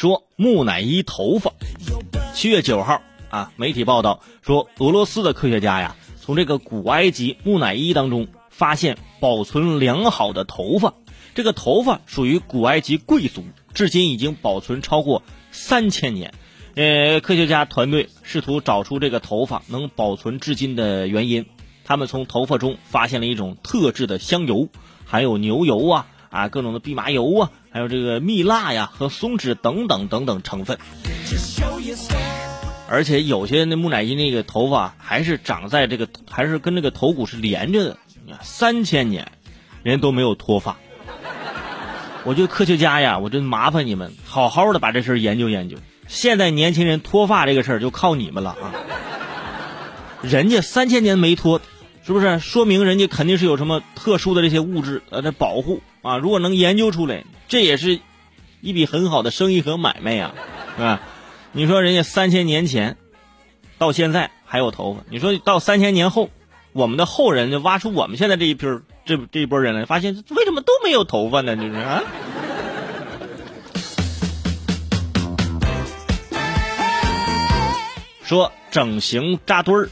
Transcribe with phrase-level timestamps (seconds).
[0.00, 1.52] 说木乃伊头发。
[2.32, 10.94] 七月九号啊，媒体报道说，俄罗斯的科学家呀，从这个古埃及木乃伊当中发现保存良好的头发。
[11.34, 13.44] 这个头发属于古埃及贵族，
[13.74, 16.32] 至今已经保存超过三千年。
[16.76, 21.44] 呃，科学家团队试图找出这个头发能保存至今的原因。
[21.84, 24.70] 他们从头发中发现了一种特制的香油，
[25.04, 30.78] 含有牛油啊啊各种的蓖麻油啊，还有这个蜜蜡呀和松脂等等等等成分。
[32.88, 37.96] 而且有些那木乃伊那个头发还是长在这个，还是跟这个头骨是连着的。
[38.42, 39.30] 三千年，
[39.82, 40.76] 人都没有脱发。
[42.24, 45.76] 我觉得科学家呀，我真麻烦你们好好的把这事研究研究。
[46.06, 48.74] 现在年轻人脱发这个事儿就靠你们了啊！
[50.22, 51.60] 人家三千年没脱，
[52.10, 56.18] 是不是说明人家肯定是有什么特殊的这些物质呃在保护啊？
[56.18, 58.00] 如果能研究出来，这也是
[58.60, 60.34] 一笔很好的生意和买卖呀，
[60.76, 61.00] 是吧？
[61.52, 62.96] 你说人家三千年前
[63.78, 66.30] 到现在还有头发，你说到三千年后，
[66.72, 68.66] 我们的后人就挖出我们现在这一批
[69.04, 71.54] 这这一波人来，发现为什么都没有头发呢？
[71.54, 72.02] 就是啊。
[78.24, 79.90] 说整形扎堆儿，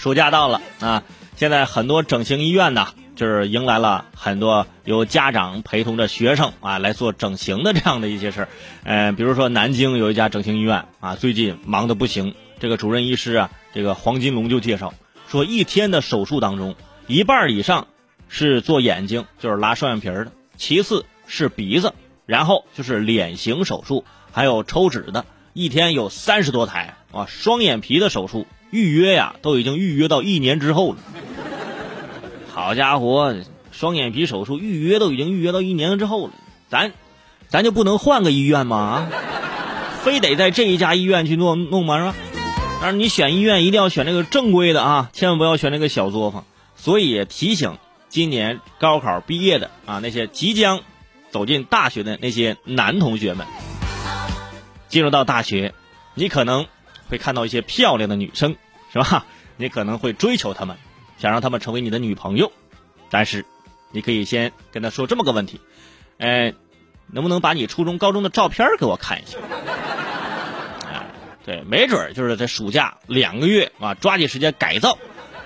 [0.00, 1.02] 暑假到了啊！
[1.36, 8.48] 现在很多整形医院呢，就是迎来了很多由家长陪同着学生啊来做整形的这样的一些事儿。
[8.84, 12.34] 呃，比如说南京有一家整形医院啊，最近忙得不行。
[12.60, 14.94] 这个主任医师啊，这个黄金龙就介绍
[15.28, 16.76] 说，一天的手术当中。
[17.06, 17.86] 一半以上
[18.30, 21.92] 是做眼睛，就是拉双眼皮的；其次是鼻子，
[22.24, 25.26] 然后就是脸型手术，还有抽脂的。
[25.52, 27.26] 一天有三十多台啊！
[27.28, 30.98] 双眼皮的手术预约呀，都已经预约到一年之后了。
[32.52, 33.34] 好家伙，
[33.72, 36.32] 双眼皮手术预约都已经预约到一年之后了，
[36.68, 36.92] 咱
[37.48, 39.08] 咱就不能换个医院吗？
[40.02, 41.98] 非得在这一家医院去弄弄吗？
[41.98, 42.14] 是吧？
[42.82, 46.44] 但是你选医院一定要选那个正规的啊，千万不要选那个小作坊。
[46.76, 47.76] 所以提醒
[48.08, 50.80] 今年高考毕业的啊，那些即将
[51.30, 53.46] 走进大学的那些男同学们，
[54.88, 55.74] 进入到大学，
[56.14, 56.66] 你可能
[57.10, 58.56] 会看到一些漂亮的女生，
[58.92, 59.24] 是吧？
[59.56, 60.76] 你可能会追求她们，
[61.18, 62.52] 想让她们成为你的女朋友。
[63.10, 63.44] 但是，
[63.90, 65.60] 你可以先跟她说这么个问题：，
[66.18, 66.54] 哎，
[67.06, 69.38] 能不能把你初中、高中的照片给我看一下？
[70.88, 71.06] 啊，
[71.44, 74.98] 对，没准儿就是在暑假两个月啊，抓紧时间改造。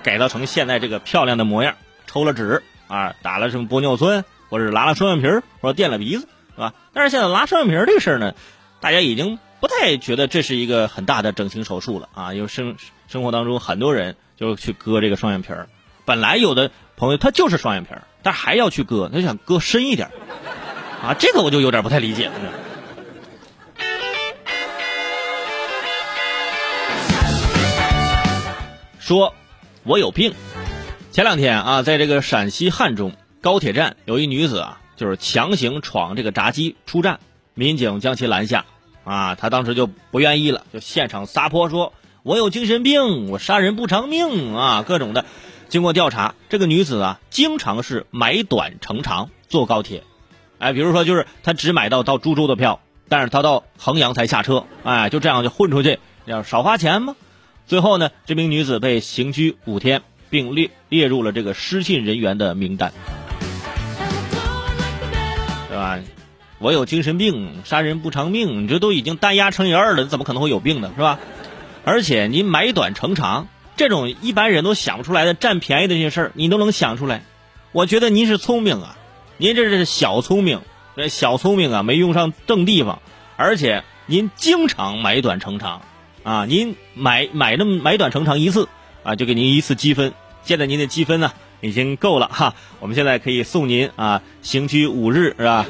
[0.03, 6.75] 改造成现在这个漂亮的模样，抽了脂啊，打了什么玻尿酸，或者拉了双眼皮儿或者垫了鼻子，是吧？
[6.93, 8.35] 但是现在拉双眼皮儿这个事儿呢，
[8.79, 12.33] 大家已经不太觉得这是一个很大的整形手术了啊。
[12.33, 12.75] 因为生
[13.07, 15.69] 生活当中很多人就去割这个双眼皮儿
[16.05, 20.09] 本来有的朋友他就是双眼皮儿但还要去割，他就想割深一点
[21.03, 22.33] 啊，这个我就有点不太理解了。
[28.99, 29.33] 说。
[29.87, 30.33] 我有病。
[31.11, 37.19] 前两天啊，在这个陕西汉中高铁站，有一女子啊，就是强行闯这个闸机出站，
[37.53, 38.65] 民警将其拦下。
[39.05, 41.93] 啊，他当时就不愿意了，就现场撒泼说
[42.23, 45.23] ：“我有精神病，我杀人不偿命啊！”各种的。
[45.69, 50.03] 经过调查，这个女子啊，经常是买短乘长坐高铁。
[50.57, 54.65] 哎，比如说，就是她只买到到株洲的票，但是她到衡阳才下车。
[54.83, 57.15] 哎，就这样就混出去，要少花钱吗？
[57.67, 62.93] 最后呢，这名女子被刑拘五天，并列列入了这个失信人员的名单，
[65.67, 65.99] 对吧？
[66.59, 70.91] 我有精神病，杀人不偿命，你这都已经单押乘以二了，怎么可能会有病呢？
[70.95, 71.19] 是吧？
[71.83, 77.23] 而且您买短乘长，这种一般人都想不出来的占便宜的这些事儿，你都能想出来。
[77.71, 78.97] 我觉得您是聪明啊，
[79.37, 80.61] 您这是小聪明，
[80.95, 83.01] 这小聪明啊，没用上正地方，
[83.35, 85.81] 而且您经常买短乘长。
[86.23, 88.67] 啊，您买买那么买短乘长一次，
[89.03, 90.11] 啊，就给您一次积分。
[90.41, 91.31] 现在您的积分呢
[91.61, 95.67] 已经够了哈，我们现在可以送您啊刑拘五日，是吧？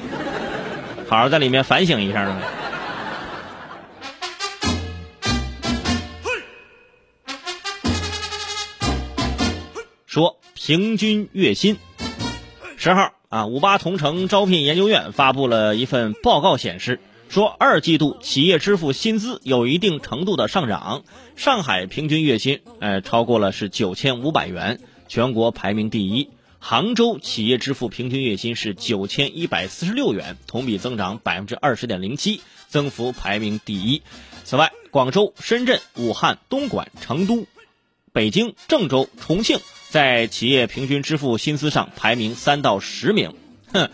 [1.08, 2.42] 好好在里面反省一下呢。
[10.08, 11.78] 说平均月薪，
[12.78, 17.00] 十号啊，五八同城招聘研究院发布了一份报告显示。
[17.28, 21.04] 说二季度企业支付薪资有一定程度的上涨，
[21.36, 26.30] 上海平均月薪呃超过了是九千五百元，全国排名第一。
[26.60, 34.02] 杭州企业支付平均月薪是九千一百四十六元，同比增长百分之二十点零七，增幅排名第一。
[34.44, 37.46] 此外，广州、深圳、武汉、东莞、成都、
[38.14, 39.60] 北京、郑州、重庆
[39.90, 43.36] 在企业平均支付薪资上排名三到十名。
[43.74, 43.90] 哼，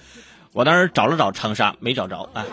[0.53, 2.45] 我当时找了找长沙，没找着啊。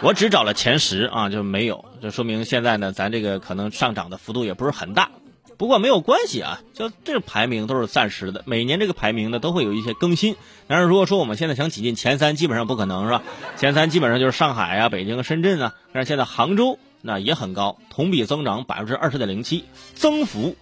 [0.00, 5.12] 我只找了前十啊，就没有，这说明现在呢，咱这个可能上涨的幅度也不是很大。
[5.56, 10.36] 不过没有关系啊，就这排名都是暂时的，每年这个排名呢都会有一些更新。
[10.66, 13.22] 但是如果说我们现在想挤进前三，基本上不可能是吧？
[13.56, 15.74] 前三基本上就是上海啊、北京、深圳啊。
[15.92, 19.64] 但是现在杭州那也很高，同比增长百分之二十点零七，
[19.94, 20.56] 增幅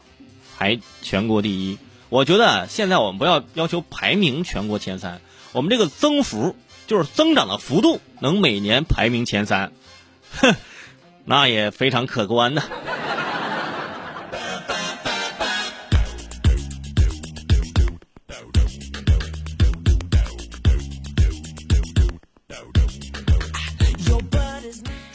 [0.59, 1.79] 排全国第一。
[2.09, 5.21] 我觉得现在我们不要要求排名全国前三，
[5.53, 6.57] 我们这个增幅
[6.87, 9.73] 就是增长的幅度能每年排名前三，
[10.33, 10.55] 哼，
[11.25, 12.63] 那也非常可观呢。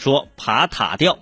[0.05, 1.17] 说爬塔吊，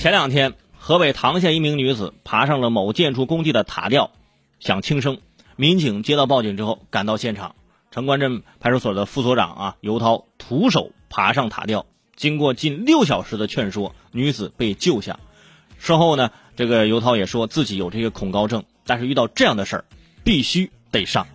[0.00, 4.10] 前两天河北唐县一名女子爬上了某建筑工地的塔吊，
[4.58, 5.20] 想轻生。
[5.54, 7.54] 民警接到报警之后赶到现场，
[7.92, 11.86] 城关镇派出所的副所长啊尤涛徒手爬上塔吊，
[12.16, 15.20] 经过近六小时的劝说，女子被救下。
[15.78, 19.84] 事后呢，这个尤涛也说自己有这个恐高症，但是遇到这样的事儿，
[20.24, 21.28] 必须得上。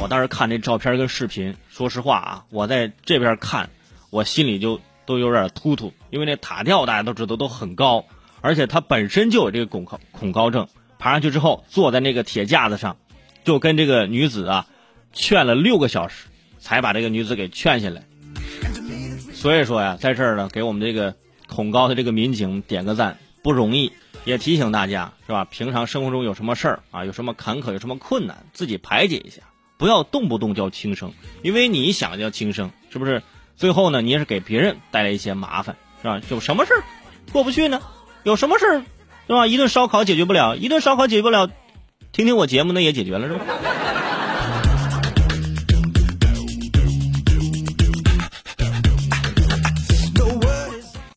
[0.00, 3.68] 我当时看这照片跟视频，说实话啊，我在这边看，
[4.08, 4.80] 我心里就。
[5.10, 8.04] 都有点突突，因为那塔吊大家都知道都很高，
[8.40, 10.68] 而且他本身就有这个恐高恐高症，
[11.00, 12.96] 爬上去之后坐在那个铁架子上，
[13.42, 14.66] 就跟这个女子啊
[15.12, 16.28] 劝了六个小时，
[16.60, 18.04] 才把这个女子给劝下来。
[19.32, 21.16] 所以说呀，在这儿呢，给我们这个
[21.48, 23.90] 恐高的这个民警点个赞，不容易。
[24.26, 25.46] 也提醒大家是吧？
[25.46, 29.40] 平常生活中有什么事儿啊，有什么坎坷，有什么困难，自己排解一下，
[29.78, 31.12] 不要动不动就轻生，
[31.42, 33.22] 因为你想要轻生，是不是？
[33.60, 36.18] 最后呢，你也是给别人带来一些麻烦，是吧？
[36.30, 36.82] 有什么事儿
[37.30, 37.82] 过不去呢？
[38.22, 38.82] 有什么事儿，
[39.26, 39.46] 是吧？
[39.46, 41.50] 一顿烧烤解决不了，一顿烧烤解决不了，
[42.10, 43.40] 听听我节目那也解决了，是吧？